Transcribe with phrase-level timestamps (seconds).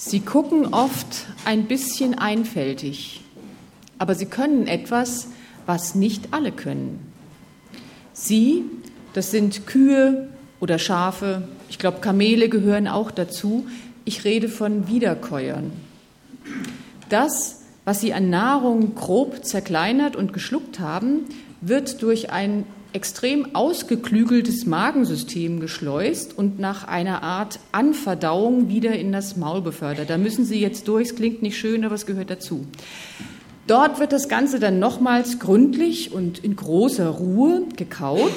[0.00, 3.20] Sie gucken oft ein bisschen einfältig,
[3.98, 5.26] aber sie können etwas,
[5.66, 7.12] was nicht alle können.
[8.12, 8.62] Sie,
[9.12, 10.28] das sind Kühe
[10.60, 13.66] oder Schafe, ich glaube Kamele gehören auch dazu.
[14.04, 15.72] Ich rede von Wiederkäuern.
[17.08, 21.24] Das, was sie an Nahrung grob zerkleinert und geschluckt haben,
[21.60, 29.36] wird durch ein extrem ausgeklügeltes Magensystem geschleust und nach einer Art Anverdauung wieder in das
[29.36, 30.10] Maul befördert.
[30.10, 32.66] Da müssen Sie jetzt durch, es klingt nicht schön, aber es gehört dazu.
[33.66, 38.32] Dort wird das Ganze dann nochmals gründlich und in großer Ruhe gekaut,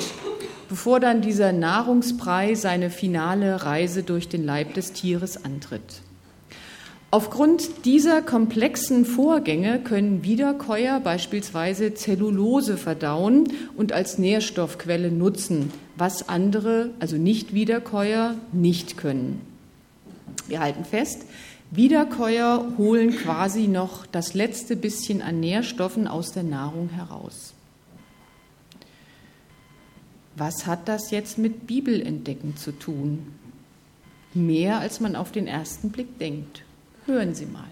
[0.68, 6.02] bevor dann dieser Nahrungsbrei seine finale Reise durch den Leib des Tieres antritt.
[7.14, 16.92] Aufgrund dieser komplexen Vorgänge können Wiederkäuer beispielsweise Zellulose verdauen und als Nährstoffquelle nutzen, was andere,
[17.02, 19.42] also Nicht-Wiederkäuer, nicht können.
[20.48, 21.26] Wir halten fest,
[21.70, 27.54] Wiederkäuer holen quasi noch das letzte bisschen an Nährstoffen aus der Nahrung heraus.
[30.38, 33.34] Was hat das jetzt mit Bibelentdecken zu tun?
[34.34, 36.64] Mehr als man auf den ersten Blick denkt.
[37.06, 37.66] Hören Sie mal.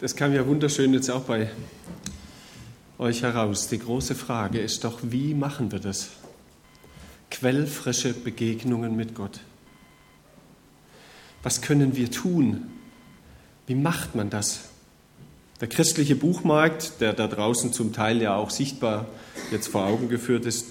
[0.00, 1.50] Das kam ja wunderschön jetzt auch bei
[2.98, 3.68] euch heraus.
[3.68, 6.10] Die große Frage ist doch, wie machen wir das?
[7.30, 9.40] Quellfrische Begegnungen mit Gott.
[11.42, 12.70] Was können wir tun?
[13.66, 14.70] Wie macht man das?
[15.60, 19.06] Der christliche Buchmarkt, der da draußen zum Teil ja auch sichtbar
[19.50, 20.66] jetzt vor Augen geführt ist,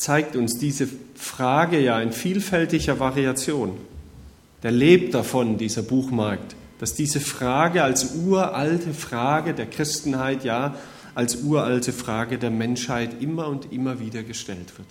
[0.00, 3.76] zeigt uns diese Frage ja in vielfältiger Variation.
[4.62, 10.74] Der lebt davon, dieser Buchmarkt, dass diese Frage als uralte Frage der Christenheit, ja,
[11.14, 14.88] als uralte Frage der Menschheit immer und immer wieder gestellt wird.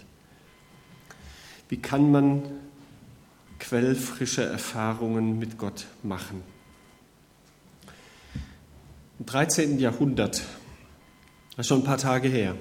[1.69, 2.43] Wie kann man
[3.57, 6.43] quellfrische Erfahrungen mit Gott machen?
[9.17, 9.79] Im 13.
[9.79, 10.43] Jahrhundert,
[11.55, 12.55] das ist schon ein paar Tage her,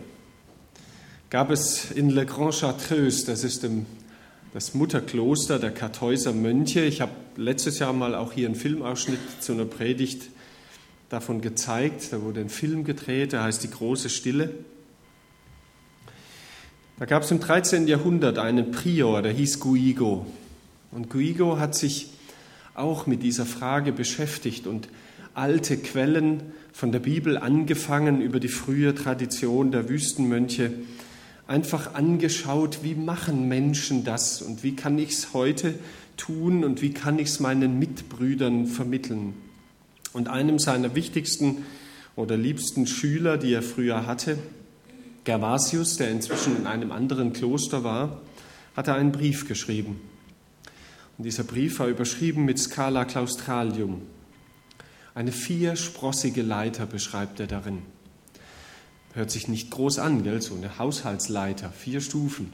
[1.30, 3.84] gab es in Le Grand Chartreuse, das ist im,
[4.54, 6.80] das Mutterkloster der Kartäuser Mönche.
[6.80, 10.30] Ich habe letztes Jahr mal auch hier einen Filmausschnitt zu einer Predigt
[11.10, 12.12] davon gezeigt.
[12.12, 14.54] Da wurde ein Film gedreht, der heißt Die große Stille.
[16.98, 17.86] Da gab es im 13.
[17.86, 20.26] Jahrhundert einen Prior, der hieß Guigo.
[20.90, 22.08] Und Guigo hat sich
[22.74, 24.88] auch mit dieser Frage beschäftigt und
[25.34, 30.72] alte Quellen von der Bibel angefangen über die frühe Tradition der Wüstenmönche
[31.48, 35.74] einfach angeschaut, wie machen Menschen das und wie kann ich es heute
[36.16, 39.34] tun und wie kann ich es meinen Mitbrüdern vermitteln.
[40.12, 41.64] Und einem seiner wichtigsten
[42.16, 44.38] oder liebsten Schüler, die er früher hatte,
[45.24, 48.20] Gervasius, der inzwischen in einem anderen Kloster war,
[48.76, 50.00] hat er einen Brief geschrieben.
[51.16, 54.02] Und dieser Brief war überschrieben mit Scala Claustralium.
[55.14, 57.82] Eine viersprossige Leiter beschreibt er darin.
[59.14, 60.42] Hört sich nicht groß an, gell?
[60.42, 62.52] so eine Haushaltsleiter, vier Stufen.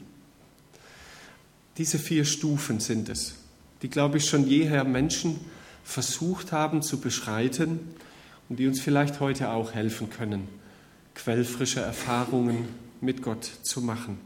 [1.77, 3.35] Diese vier Stufen sind es,
[3.81, 5.39] die, glaube ich, schon jeher Menschen
[5.83, 7.79] versucht haben zu beschreiten
[8.49, 10.47] und die uns vielleicht heute auch helfen können,
[11.13, 12.67] quellfrische Erfahrungen
[13.01, 14.17] mit Gott zu machen.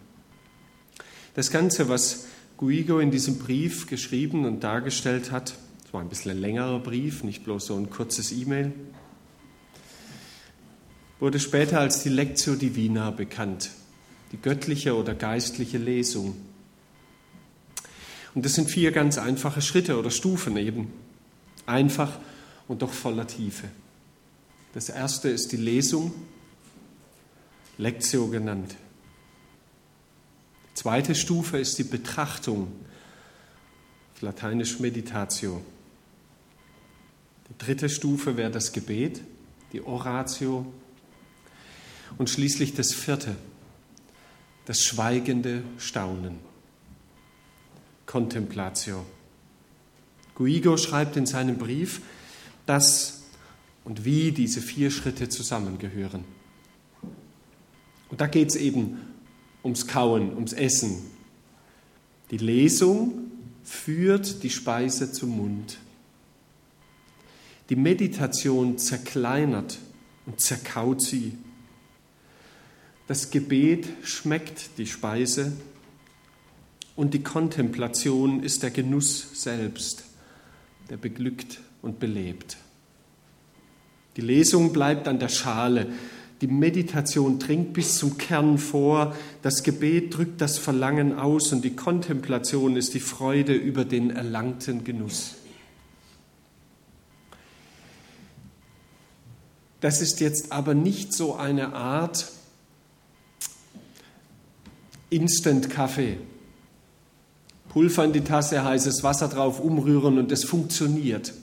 [1.34, 6.32] Das Ganze, was Guigo in diesem Brief geschrieben und dargestellt hat, es war ein bisschen
[6.32, 8.74] ein längerer Brief, nicht bloß so ein kurzes E-Mail,
[11.20, 13.72] wurde später als die Lectio Divina bekannt,
[14.32, 16.36] die göttliche oder geistliche Lesung.
[18.36, 20.92] Und das sind vier ganz einfache Schritte oder Stufen eben.
[21.66, 22.20] Einfach
[22.68, 23.68] und doch voller Tiefe.
[24.74, 26.14] Das erste ist die Lesung,
[27.78, 28.76] Lectio genannt.
[30.72, 32.72] Die zweite Stufe ist die Betrachtung,
[34.22, 35.62] lateinisch Meditatio.
[37.50, 39.22] Die dritte Stufe wäre das Gebet,
[39.74, 40.72] die Oratio
[42.18, 43.36] und schließlich das vierte,
[44.66, 46.40] das schweigende Staunen.
[48.06, 49.06] Contemplatio.
[50.36, 52.02] Guigo schreibt in seinem Brief,
[52.66, 53.24] dass
[53.84, 56.24] und wie diese vier Schritte zusammengehören.
[58.10, 59.00] Und da geht es eben
[59.64, 61.04] ums Kauen, ums Essen.
[62.32, 63.32] Die Lesung
[63.64, 65.78] führt die Speise zum Mund.
[67.70, 69.78] Die Meditation zerkleinert
[70.26, 71.38] und zerkaut sie.
[73.10, 75.54] Das Gebet schmeckt die Speise
[76.96, 80.04] und die Kontemplation ist der Genuss selbst,
[80.92, 82.58] der beglückt und belebt.
[84.16, 85.88] Die Lesung bleibt an der Schale,
[86.42, 91.76] Die Meditation dringt bis zum Kern vor, das Gebet drückt das Verlangen aus und die
[91.76, 95.34] Kontemplation ist die Freude über den erlangten Genuss.
[99.82, 102.32] Das ist jetzt aber nicht so eine Art
[105.10, 106.18] Instant-Kaffee.
[107.70, 111.34] Pulver in die Tasse, heißes Wasser drauf, umrühren und es funktioniert.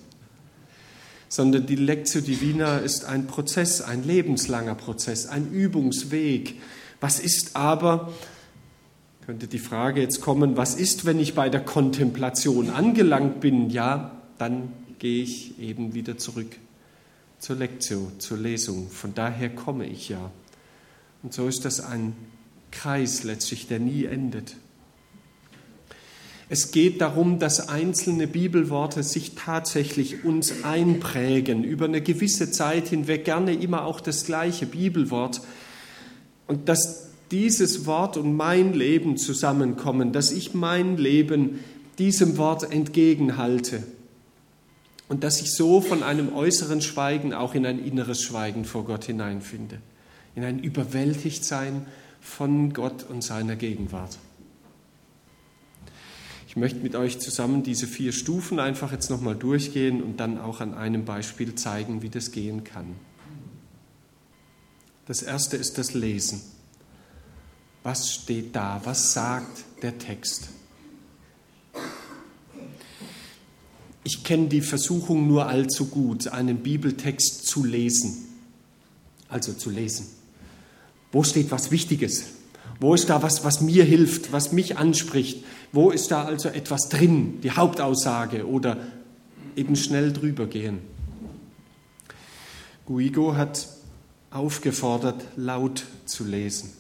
[1.28, 6.60] Sondern die Lectio Divina ist ein Prozess, ein lebenslanger Prozess, ein Übungsweg.
[7.00, 8.12] Was ist aber,
[9.24, 13.70] könnte die Frage jetzt kommen, was ist, wenn ich bei der Kontemplation angelangt bin?
[13.70, 16.56] Ja, dann gehe ich eben wieder zurück
[17.38, 18.88] zur Lectio, zur Lesung.
[18.88, 20.30] Von daher komme ich ja.
[21.22, 22.14] Und so ist das ein
[22.76, 24.56] Kreis letztlich, der nie endet.
[26.49, 33.25] Es geht darum, dass einzelne Bibelworte sich tatsächlich uns einprägen, über eine gewisse Zeit hinweg,
[33.25, 35.40] gerne immer auch das gleiche Bibelwort.
[36.46, 41.58] Und dass dieses Wort und mein Leben zusammenkommen, dass ich mein Leben
[41.99, 43.82] diesem Wort entgegenhalte
[45.08, 49.06] und dass ich so von einem äußeren Schweigen auch in ein inneres Schweigen vor Gott
[49.06, 49.79] hineinfinde,
[50.37, 51.87] in ein Überwältigtsein
[52.26, 54.19] von Gott und seiner Gegenwart.
[56.49, 60.61] Ich möchte mit euch zusammen diese vier Stufen einfach jetzt nochmal durchgehen und dann auch
[60.61, 62.96] an einem Beispiel zeigen, wie das gehen kann.
[65.06, 66.43] Das erste ist das Lesen.
[67.82, 68.81] Was steht da?
[68.84, 70.49] Was sagt der Text?
[74.02, 78.26] Ich kenne die Versuchung nur allzu gut, einen Bibeltext zu lesen.
[79.29, 80.06] Also zu lesen.
[81.16, 82.26] Wo steht was Wichtiges?
[82.78, 85.42] Wo ist da was, was mir hilft, was mich anspricht?
[85.72, 88.76] Wo ist da also etwas drin, die Hauptaussage oder
[89.56, 90.80] eben schnell drüber gehen?
[92.84, 93.66] Guigo hat
[94.30, 96.74] aufgefordert, laut zu lesen.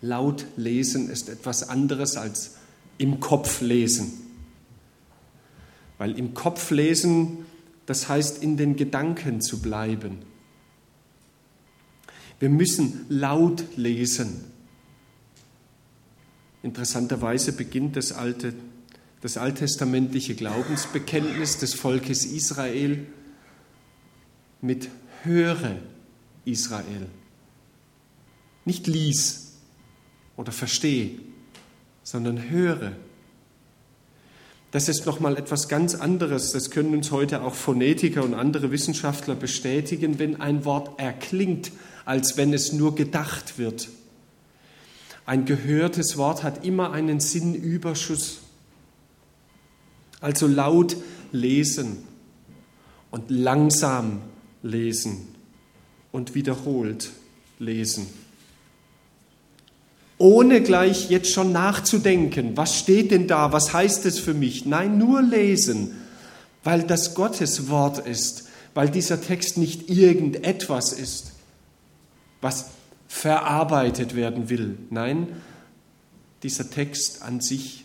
[0.00, 2.56] Laut lesen ist etwas anderes als
[2.98, 4.12] im Kopf lesen.
[5.98, 7.46] Weil im Kopf lesen,
[7.86, 10.33] das heißt in den Gedanken zu bleiben.
[12.40, 14.44] Wir müssen laut lesen.
[16.62, 18.54] Interessanterweise beginnt das, alte,
[19.20, 23.06] das alttestamentliche Glaubensbekenntnis des Volkes Israel
[24.60, 24.88] mit
[25.22, 25.76] Höre
[26.44, 27.06] Israel.
[28.64, 29.52] Nicht lies
[30.36, 31.18] oder verstehe,
[32.02, 32.92] sondern höre.
[34.74, 36.50] Das ist nochmal etwas ganz anderes.
[36.50, 41.70] Das können uns heute auch Phonetiker und andere Wissenschaftler bestätigen, wenn ein Wort erklingt,
[42.04, 43.88] als wenn es nur gedacht wird.
[45.26, 48.40] Ein gehörtes Wort hat immer einen Sinnüberschuss.
[50.20, 50.96] Also laut
[51.30, 51.98] lesen
[53.12, 54.22] und langsam
[54.64, 55.36] lesen
[56.10, 57.12] und wiederholt
[57.60, 58.08] lesen.
[60.18, 64.64] Ohne gleich jetzt schon nachzudenken, was steht denn da, was heißt es für mich?
[64.64, 65.92] Nein, nur lesen,
[66.62, 71.32] weil das Gottes Wort ist, weil dieser Text nicht irgendetwas ist,
[72.40, 72.66] was
[73.08, 74.78] verarbeitet werden will.
[74.90, 75.28] Nein,
[76.42, 77.84] dieser Text an sich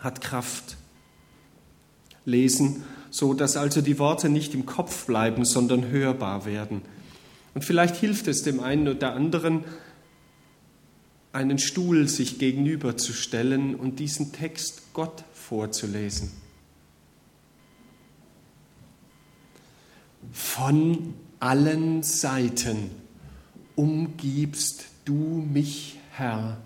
[0.00, 0.76] hat Kraft.
[2.24, 6.82] Lesen, so dass also die Worte nicht im Kopf bleiben, sondern hörbar werden.
[7.54, 9.64] Und vielleicht hilft es dem einen oder anderen,
[11.36, 16.32] einen Stuhl sich gegenüberzustellen und diesen Text Gott vorzulesen.
[20.32, 22.90] Von allen Seiten
[23.74, 26.56] umgibst du mich, Herr,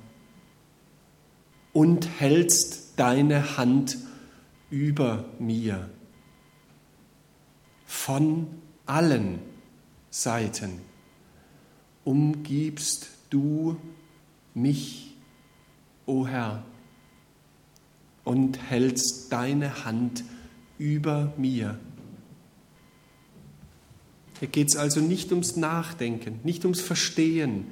[1.72, 3.98] und hältst deine Hand
[4.70, 5.90] über mir.
[7.86, 8.46] Von
[8.86, 9.40] allen
[10.10, 10.80] Seiten
[12.04, 13.99] umgibst du mich,
[16.06, 16.64] o Herr,
[18.24, 20.24] und hältst deine Hand
[20.78, 21.78] über mir.
[24.38, 27.66] Hier geht es also nicht ums Nachdenken, nicht ums Verstehen,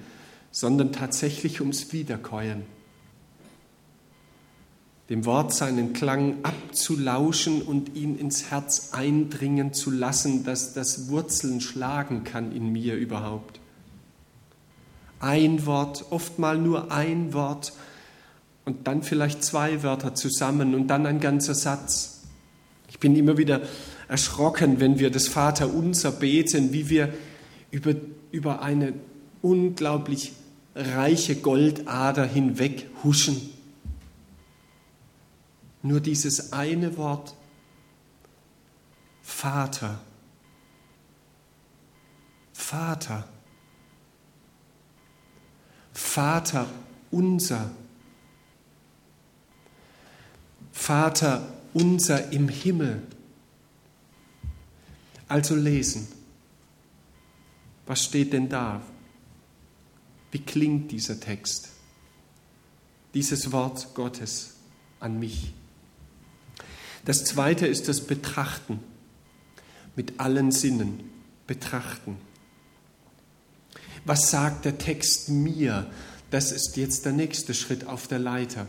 [0.51, 2.63] sondern tatsächlich ums Wiederkäuen.
[5.09, 11.63] Dem Wort seinen Klang abzulauschen und ihn ins Herz eindringen zu lassen, dass das Wurzeln
[11.63, 13.61] schlagen kann in mir überhaupt.
[15.21, 17.73] Ein Wort, oft mal nur ein Wort
[18.65, 22.23] und dann vielleicht zwei Wörter zusammen und dann ein ganzer Satz.
[22.89, 23.63] Ich bin immer wieder
[24.09, 27.13] erschrocken, wenn wir das Vaterunser beten, wie wir
[27.71, 27.95] über,
[28.31, 28.95] über eine
[29.43, 30.33] unglaublich
[30.75, 33.51] reiche Goldader hinweg huschen.
[35.83, 37.35] Nur dieses eine Wort,
[39.23, 40.01] Vater,
[42.53, 43.29] Vater,
[45.99, 46.69] Vater
[47.11, 47.73] unser.
[50.71, 53.03] Vater unser im Himmel.
[55.27, 56.07] Also lesen.
[57.85, 58.81] Was steht denn da?
[60.31, 61.71] Wie klingt dieser Text?
[63.13, 64.55] Dieses Wort Gottes
[65.01, 65.53] an mich.
[67.05, 68.79] Das zweite ist das Betrachten
[69.97, 71.11] mit allen Sinnen.
[71.49, 72.28] Betrachten.
[74.05, 75.91] Was sagt der Text mir?
[76.31, 78.67] Das ist jetzt der nächste Schritt auf der Leiter,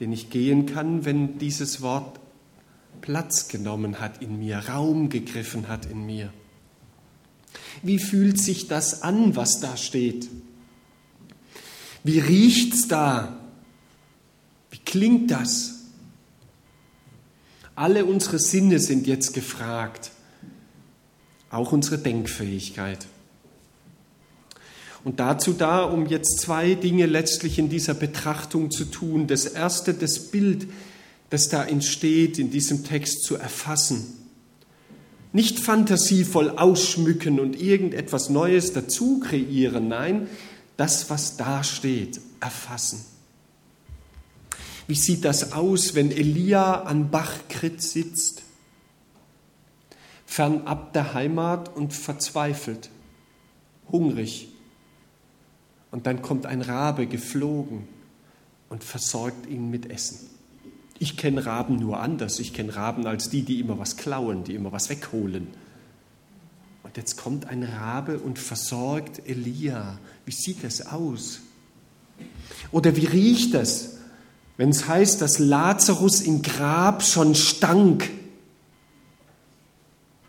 [0.00, 2.20] den ich gehen kann, wenn dieses Wort
[3.00, 6.32] Platz genommen hat in mir, Raum gegriffen hat in mir.
[7.82, 10.28] Wie fühlt sich das an, was da steht?
[12.04, 13.38] Wie riecht's da?
[14.70, 15.82] Wie klingt das?
[17.74, 20.10] Alle unsere Sinne sind jetzt gefragt,
[21.50, 23.06] auch unsere Denkfähigkeit.
[25.04, 29.26] Und dazu da, um jetzt zwei Dinge letztlich in dieser Betrachtung zu tun.
[29.26, 30.68] Das erste, das Bild,
[31.30, 34.18] das da entsteht in diesem Text zu erfassen.
[35.32, 40.28] Nicht fantasievoll ausschmücken und irgendetwas Neues dazu kreieren, nein,
[40.76, 43.04] das, was da steht, erfassen.
[44.86, 48.42] Wie sieht das aus, wenn Elia an Bachkrit sitzt,
[50.26, 52.90] fernab der Heimat und verzweifelt,
[53.90, 54.51] hungrig?
[55.92, 57.86] Und dann kommt ein Rabe geflogen
[58.68, 60.18] und versorgt ihn mit Essen.
[60.98, 62.38] Ich kenne Raben nur anders.
[62.40, 65.48] Ich kenne Raben als die, die immer was klauen, die immer was wegholen.
[66.82, 69.98] Und jetzt kommt ein Rabe und versorgt Elia.
[70.24, 71.40] Wie sieht das aus?
[72.70, 73.98] Oder wie riecht das,
[74.56, 78.08] wenn es heißt, dass Lazarus im Grab schon stank?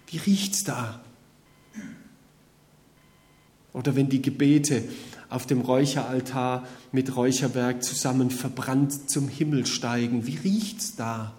[0.08, 1.02] Wie riecht es da?
[3.74, 4.84] Oder wenn die Gebete
[5.34, 10.28] auf dem Räucheraltar mit Räucherwerk zusammen verbrannt zum Himmel steigen.
[10.28, 11.34] Wie riecht's da?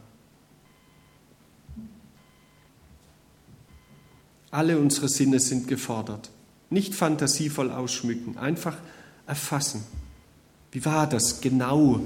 [4.50, 6.30] Alle unsere Sinne sind gefordert.
[6.70, 8.76] Nicht fantasievoll ausschmücken, einfach
[9.28, 9.84] erfassen.
[10.72, 12.00] Wie war das genau?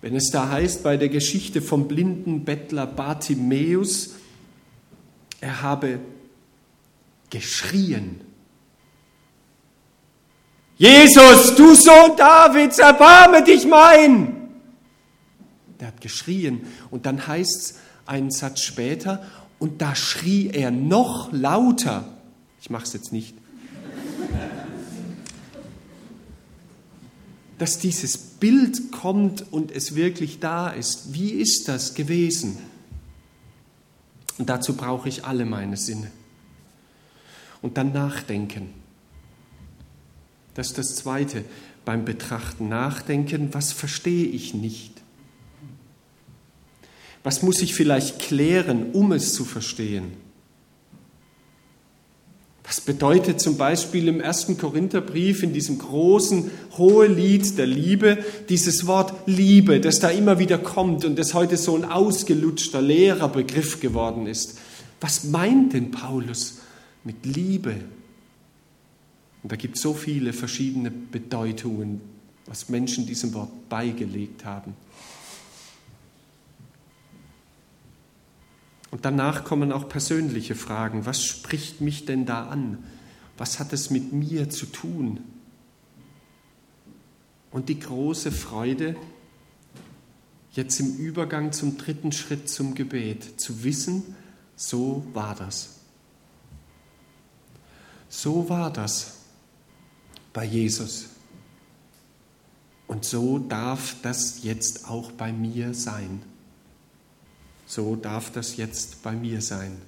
[0.00, 4.14] Wenn es da heißt bei der Geschichte vom blinden Bettler Bartimäus,
[5.40, 6.00] er habe
[7.30, 8.22] geschrien
[10.80, 14.48] Jesus, du Sohn Davids, erbarme dich mein!
[15.78, 17.74] Der hat geschrien und dann heißt es
[18.06, 19.22] einen Satz später,
[19.58, 22.08] und da schrie er noch lauter.
[22.62, 23.34] Ich mache es jetzt nicht.
[27.58, 31.12] Dass dieses Bild kommt und es wirklich da ist.
[31.12, 32.56] Wie ist das gewesen?
[34.38, 36.10] Und dazu brauche ich alle meine Sinne.
[37.60, 38.80] Und dann nachdenken.
[40.60, 41.46] Das ist das Zweite
[41.86, 44.92] beim Betrachten, Nachdenken, was verstehe ich nicht?
[47.22, 50.12] Was muss ich vielleicht klären, um es zu verstehen?
[52.62, 59.14] Was bedeutet zum Beispiel im ersten Korintherbrief, in diesem großen Hohelied der Liebe, dieses Wort
[59.24, 64.26] Liebe, das da immer wieder kommt und das heute so ein ausgelutschter, leerer Begriff geworden
[64.26, 64.58] ist?
[65.00, 66.58] Was meint denn Paulus
[67.02, 67.76] mit Liebe?
[69.42, 72.00] Und da gibt es so viele verschiedene Bedeutungen,
[72.46, 74.74] was Menschen diesem Wort beigelegt haben.
[78.90, 81.06] Und danach kommen auch persönliche Fragen.
[81.06, 82.84] Was spricht mich denn da an?
[83.38, 85.20] Was hat es mit mir zu tun?
[87.52, 88.96] Und die große Freude,
[90.52, 94.16] jetzt im Übergang zum dritten Schritt zum Gebet, zu wissen,
[94.56, 95.76] so war das.
[98.08, 99.19] So war das
[100.32, 101.08] bei Jesus.
[102.86, 106.22] Und so darf das jetzt auch bei mir sein.
[107.66, 109.78] So darf das jetzt bei mir sein.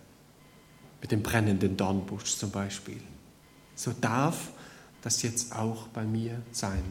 [1.01, 3.01] Mit dem brennenden Dornbusch zum Beispiel.
[3.75, 4.53] So darf
[5.03, 6.85] das jetzt auch bei mir sein.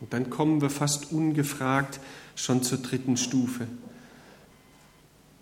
[0.00, 2.00] Und dann kommen wir fast ungefragt
[2.34, 3.68] schon zur dritten Stufe.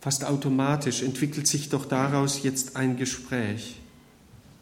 [0.01, 3.81] Fast automatisch entwickelt sich doch daraus jetzt ein Gespräch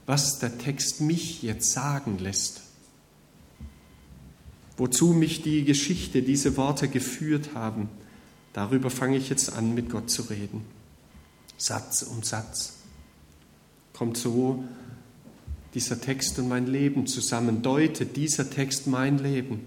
[0.09, 2.63] was der Text mich jetzt sagen lässt.
[4.79, 7.91] Wozu mich die Geschichte, diese Worte geführt haben,
[8.55, 10.63] darüber fange ich jetzt an, mit Gott zu reden.
[11.59, 12.77] Satz um Satz.
[13.93, 14.65] Kommt so
[15.75, 19.67] dieser Text und mein Leben zusammen, deutet dieser Text mein Leben,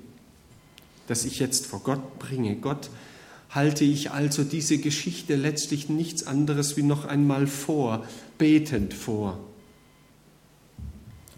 [1.05, 2.55] das ich jetzt vor Gott bringe.
[2.55, 2.89] Gott
[3.51, 8.07] halte ich also diese Geschichte letztlich nichts anderes wie noch einmal vor,
[8.39, 9.39] betend vor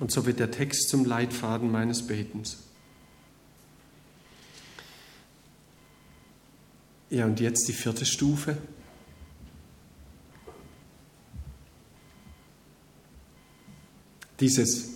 [0.04, 2.58] Und so wird der Text zum Leitfaden meines Betens.
[7.10, 8.58] Ja, und jetzt die vierte Stufe.
[14.42, 14.90] Dieses,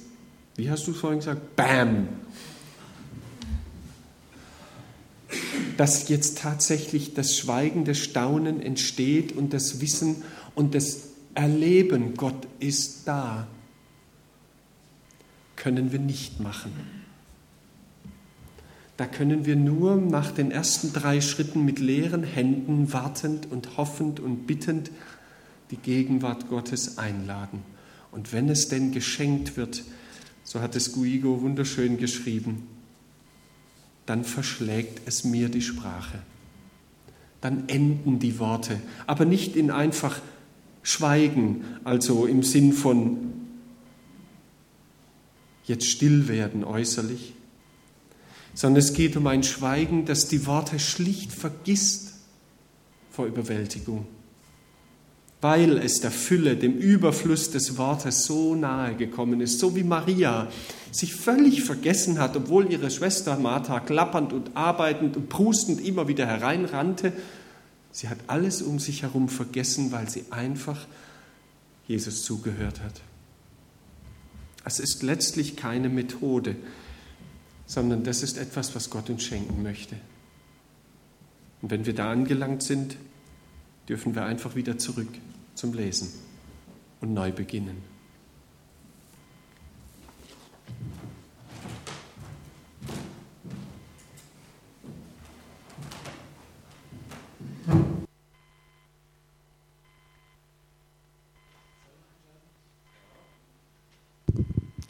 [0.58, 1.56] wie hast du es vorhin gesagt?
[1.56, 2.10] Bam!
[5.78, 10.22] Dass jetzt tatsächlich das schweigende Staunen entsteht und das Wissen
[10.54, 13.48] und das Erleben, Gott ist da,
[15.68, 16.72] können wir nicht machen.
[18.96, 24.22] Da können wir nur nach den ersten drei Schritten mit leeren Händen wartend und hoffend
[24.22, 24.92] und bittend
[25.70, 27.64] die Gegenwart Gottes einladen.
[28.14, 29.84] Und wenn es denn geschenkt wird,
[30.46, 32.66] so hat es Guigo wunderschön geschrieben,
[34.06, 36.20] dann verschlägt es mir die Sprache.
[37.42, 40.22] Dann enden die Worte, aber nicht in einfach
[40.82, 43.37] Schweigen, also im Sinn von
[45.68, 47.34] jetzt still werden äußerlich,
[48.54, 52.14] sondern es geht um ein Schweigen, das die Worte schlicht vergisst
[53.12, 54.08] vor Überwältigung,
[55.42, 60.48] weil es der Fülle, dem Überfluss des Wortes so nahe gekommen ist, so wie Maria
[60.92, 66.26] sich völlig vergessen hat, obwohl ihre Schwester Martha klappernd und arbeitend und prustend immer wieder
[66.26, 67.14] hereinrannte.
[67.92, 70.88] Sie hat alles um sich herum vergessen, weil sie einfach
[71.88, 73.02] Jesus zugehört hat.
[74.68, 76.58] Es ist letztlich keine Methode,
[77.68, 79.96] sondern das ist etwas, was Gott uns schenken möchte.
[81.62, 82.98] Und wenn wir da angelangt sind,
[83.88, 85.08] dürfen wir einfach wieder zurück
[85.56, 86.10] zum Lesen
[87.00, 87.78] und neu beginnen.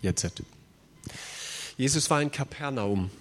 [0.08, 0.42] Jetzt.
[1.76, 3.12] Jesus war in Kapernaum,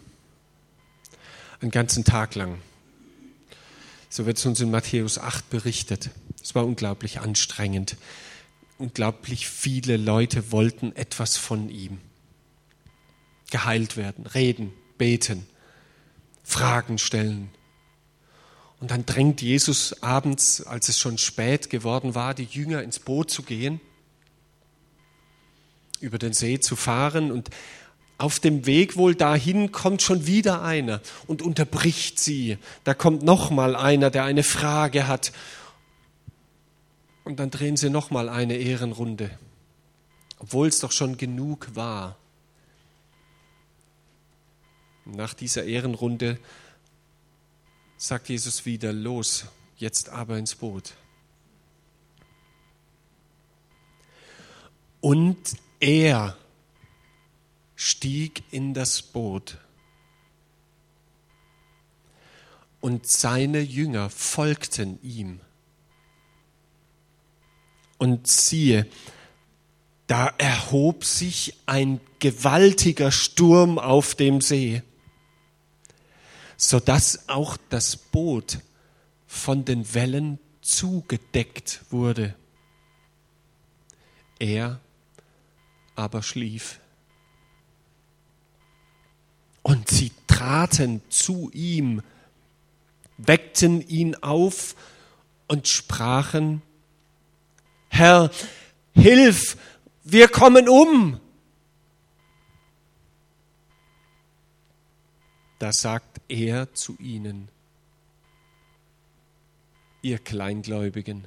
[1.61, 2.59] einen ganzen Tag lang.
[4.09, 6.11] So wird es uns in Matthäus 8 berichtet.
[6.41, 7.97] Es war unglaublich anstrengend.
[8.79, 11.99] Unglaublich viele Leute wollten etwas von ihm.
[13.51, 15.45] Geheilt werden, reden, beten,
[16.45, 17.51] Fragen stellen.
[18.79, 23.29] Und dann drängt Jesus abends, als es schon spät geworden war, die Jünger ins Boot
[23.29, 23.81] zu gehen,
[26.01, 27.51] über den See zu fahren und
[28.19, 32.57] auf dem Weg wohl dahin kommt schon wieder einer und unterbricht sie.
[32.85, 35.33] Da kommt noch mal einer, der eine Frage hat.
[37.25, 39.31] Und dann drehen sie noch mal eine Ehrenrunde,
[40.39, 42.17] obwohl es doch schon genug war.
[45.05, 46.39] Nach dieser Ehrenrunde
[47.99, 50.95] sagt Jesus wieder, los, jetzt aber ins Boot.
[55.01, 55.37] Und
[55.81, 56.37] er
[57.75, 59.59] stieg in das Boot
[62.81, 65.41] und seine Jünger folgten ihm.
[67.99, 68.87] Und siehe,
[70.07, 74.83] da erhob sich ein gewaltiger Sturm auf dem See,
[76.57, 78.61] so dass auch das Boot
[79.27, 82.35] von den Wellen zugedeckt wurde.
[84.39, 84.81] Er
[85.97, 86.81] aber schlief.
[89.63, 92.03] Und sie traten zu ihm,
[93.19, 94.77] weckten ihn auf
[95.49, 96.63] und sprachen,
[97.89, 98.31] Herr,
[98.95, 99.57] hilf,
[100.05, 101.21] wir kommen um.
[105.59, 107.49] Da sagt er zu ihnen,
[110.03, 111.27] ihr Kleingläubigen,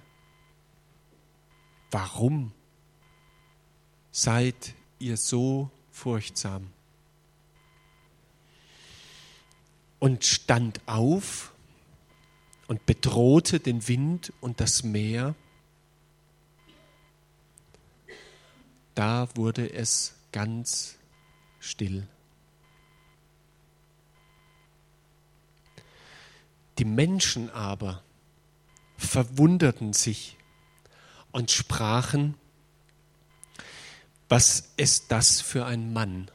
[1.92, 2.54] warum
[4.22, 6.72] seid ihr so furchtsam?
[10.00, 11.54] und stand auf
[12.68, 15.36] und bedrohte den Wind und das Meer.
[18.96, 20.98] Da wurde es ganz
[21.60, 22.08] still.
[26.78, 28.04] Die Menschen aber
[28.98, 30.38] verwunderten sich
[31.32, 32.36] und sprachen,
[34.30, 36.30] was ist das für ein Mann,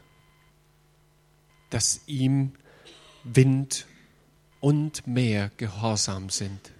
[1.70, 2.52] dass ihm
[3.22, 3.86] Wind
[4.60, 6.72] und Meer gehorsam sind.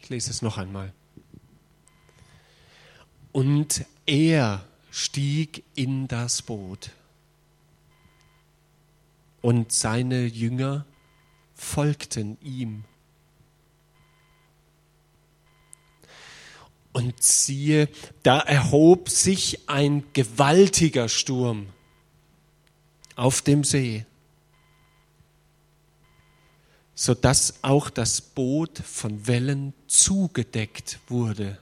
[0.00, 0.92] Ich lese es noch einmal.
[3.32, 6.90] Und er stieg in das Boot
[9.40, 10.84] und seine Jünger
[11.54, 12.84] folgten ihm.
[16.92, 17.88] Und siehe,
[18.22, 21.68] da erhob sich ein gewaltiger Sturm
[23.16, 24.04] auf dem See,
[26.94, 31.58] sodass auch das Boot von Wellen zugedeckt wurde.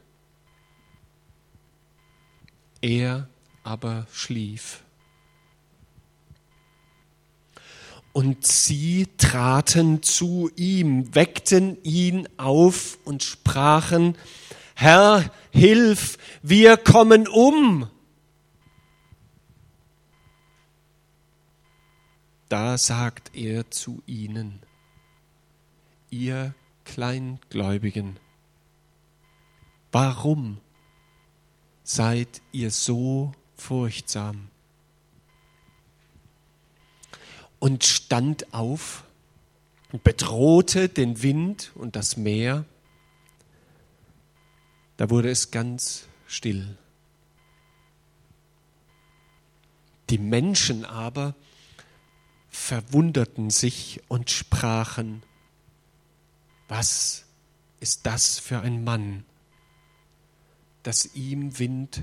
[2.80, 3.28] Er
[3.62, 4.82] aber schlief.
[8.12, 14.16] Und sie traten zu ihm, weckten ihn auf und sprachen,
[14.80, 17.90] Herr, hilf, wir kommen um.
[22.48, 24.58] Da sagt er zu ihnen,
[26.08, 26.54] ihr
[26.86, 28.18] Kleingläubigen,
[29.92, 30.56] warum
[31.82, 34.48] seid ihr so furchtsam?
[37.58, 39.04] Und stand auf
[39.92, 42.64] und bedrohte den Wind und das Meer
[45.00, 46.76] da wurde es ganz still.
[50.10, 51.34] Die Menschen aber
[52.50, 55.22] verwunderten sich und sprachen,
[56.68, 57.24] was
[57.80, 59.24] ist das für ein Mann,
[60.82, 62.02] dass ihm Wind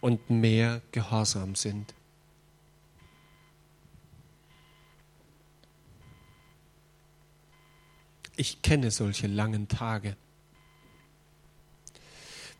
[0.00, 1.94] und Meer gehorsam sind.
[8.34, 10.16] Ich kenne solche langen Tage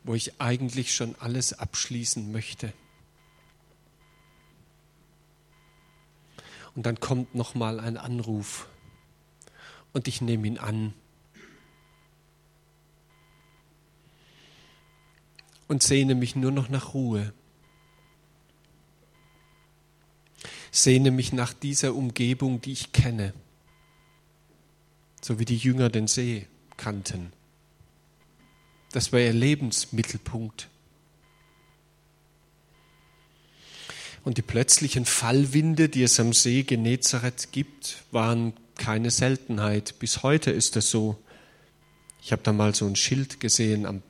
[0.03, 2.73] wo ich eigentlich schon alles abschließen möchte.
[6.75, 8.67] Und dann kommt noch mal ein Anruf
[9.93, 10.93] und ich nehme ihn an.
[15.67, 17.33] Und sehne mich nur noch nach Ruhe.
[20.71, 23.33] Sehne mich nach dieser Umgebung, die ich kenne,
[25.21, 27.31] so wie die Jünger den See kannten.
[28.93, 30.69] Das war ihr Lebensmittelpunkt.
[34.23, 39.95] Und die plötzlichen Fallwinde, die es am See Genezareth gibt, waren keine Seltenheit.
[39.99, 41.17] Bis heute ist es so.
[42.21, 44.03] Ich habe da mal so ein Schild gesehen am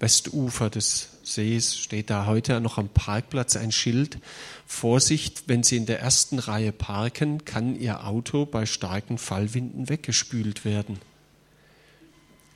[0.00, 4.18] Westufer des Sees, steht da heute noch am Parkplatz ein Schild.
[4.66, 10.66] Vorsicht, wenn Sie in der ersten Reihe parken, kann Ihr Auto bei starken Fallwinden weggespült
[10.66, 10.98] werden.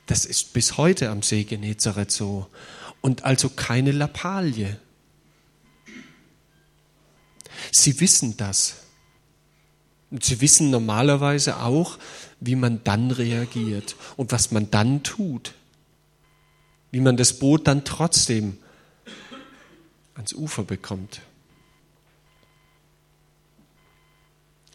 [0.09, 2.47] Das ist bis heute am See Genezareth so.
[2.99, 4.75] Und also keine Lappalie.
[7.71, 8.77] Sie wissen das.
[10.09, 11.99] Und sie wissen normalerweise auch,
[12.39, 15.53] wie man dann reagiert und was man dann tut.
[16.89, 18.57] Wie man das Boot dann trotzdem
[20.15, 21.21] ans Ufer bekommt.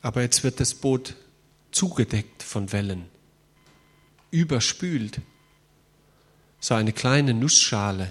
[0.00, 1.16] Aber jetzt wird das Boot
[1.72, 3.12] zugedeckt von Wellen
[4.34, 5.20] überspült.
[6.58, 8.10] So eine kleine Nussschale.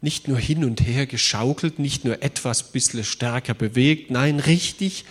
[0.00, 5.04] Nicht nur hin und her geschaukelt, nicht nur etwas bisschen stärker bewegt, nein, richtig,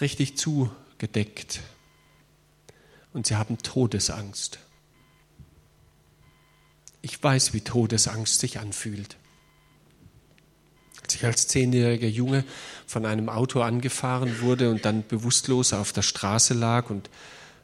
[0.00, 1.60] richtig zugedeckt.
[3.12, 4.58] Und sie haben Todesangst.
[7.00, 9.16] Ich weiß, wie Todesangst sich anfühlt.
[11.12, 12.42] Als ich als zehnjähriger Junge
[12.86, 17.10] von einem Auto angefahren wurde und dann bewusstlos auf der Straße lag und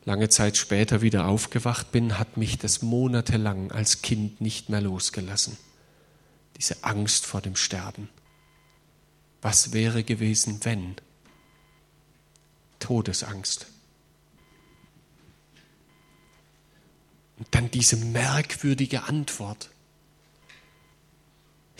[0.04, 5.56] lange Zeit später wieder aufgewacht bin, hat mich das monatelang als Kind nicht mehr losgelassen.
[6.58, 8.10] Diese Angst vor dem Sterben.
[9.40, 10.96] Was wäre gewesen, wenn?
[12.80, 13.66] Todesangst.
[17.38, 19.70] Und dann diese merkwürdige Antwort.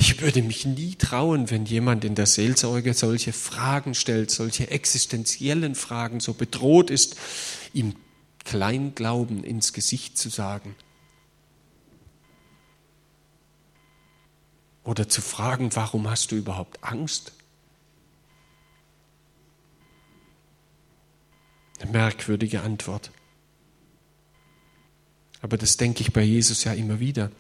[0.01, 5.75] Ich würde mich nie trauen, wenn jemand in der Seelsorge solche Fragen stellt, solche existenziellen
[5.75, 7.17] Fragen, so bedroht ist,
[7.73, 7.97] ihm
[8.45, 10.77] Kleinglauben ins Gesicht zu sagen.
[14.85, 17.33] Oder zu fragen, warum hast du überhaupt Angst?
[21.81, 23.11] Eine merkwürdige Antwort.
[25.43, 27.33] Aber das denke ich bei Jesus ja immer wieder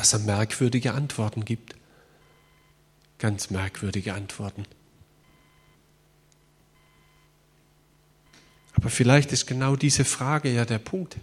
[0.00, 1.74] dass er merkwürdige Antworten gibt.
[3.18, 4.64] Ganz merkwürdige Antworten.
[8.72, 11.18] Aber vielleicht ist genau diese Frage ja der Punkt.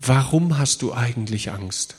[0.00, 1.96] Warum hast du eigentlich Angst?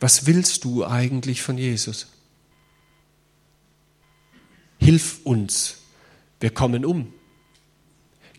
[0.00, 2.08] Was willst du eigentlich von Jesus?
[4.80, 5.76] Hilf uns,
[6.40, 7.14] wir kommen um.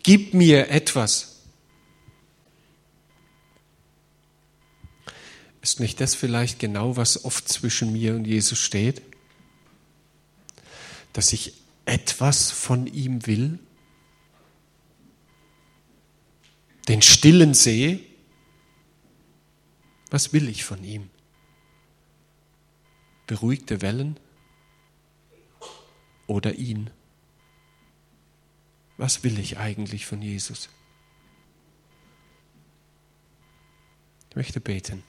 [0.02, 1.29] Gib mir etwas,
[5.62, 9.02] Ist nicht das vielleicht genau, was oft zwischen mir und Jesus steht?
[11.12, 13.58] Dass ich etwas von ihm will?
[16.90, 18.04] den stillen See?
[20.10, 21.08] Was will ich von ihm?
[23.28, 24.18] Beruhigte Wellen
[26.26, 26.90] oder ihn?
[28.96, 30.68] Was will ich eigentlich von Jesus?
[34.30, 35.04] Ich möchte beten.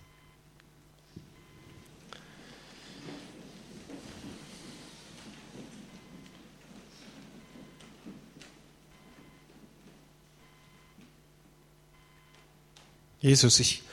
[13.21, 13.83] Jesus, ich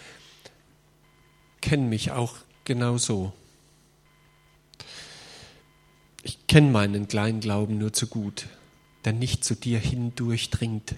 [1.61, 3.35] kenne mich auch genau so.
[6.23, 8.47] Ich kenne meinen kleinen Glauben nur zu gut,
[9.05, 10.95] der nicht zu dir hindurchdringt,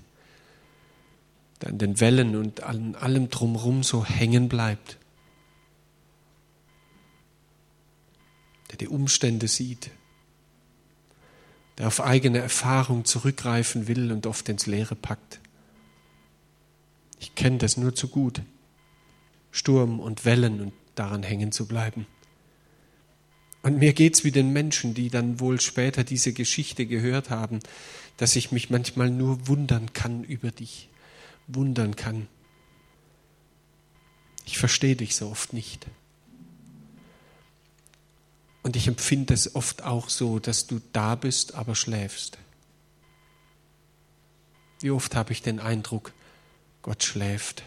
[1.61, 4.97] der an den Wellen und an allem drumherum so hängen bleibt,
[8.71, 9.91] der die Umstände sieht,
[11.79, 15.40] der auf eigene Erfahrung zurückgreifen will und oft ins Leere packt.
[17.21, 18.43] Ich kenne das nur zu gut.
[19.53, 22.07] Sturm und Wellen und daran hängen zu bleiben.
[23.63, 27.61] Und mir geht es wie den Menschen, die dann wohl später diese Geschichte gehört haben,
[28.17, 30.89] dass ich mich manchmal nur wundern kann über dich,
[31.47, 32.27] wundern kann.
[34.47, 35.87] Ich verstehe dich so oft nicht.
[38.63, 42.39] Und ich empfinde es oft auch so, dass du da bist, aber schläfst.
[44.81, 46.13] Wie oft habe ich den Eindruck,
[46.83, 47.63] Gott schläft.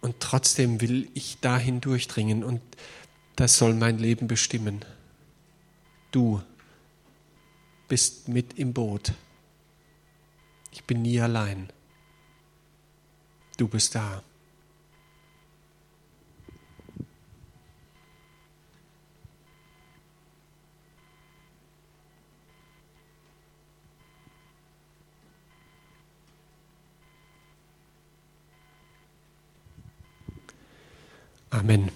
[0.00, 2.60] Und trotzdem will ich dahin durchdringen und
[3.36, 4.84] das soll mein Leben bestimmen.
[6.10, 6.42] Du
[7.88, 9.12] bist mit im Boot.
[10.72, 11.70] Ich bin nie allein.
[13.56, 14.22] Du bist da.
[31.52, 31.90] Amen.